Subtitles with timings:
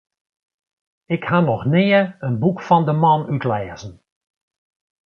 [1.15, 3.93] Ik ha noch nea in boek fan de man útlêzen.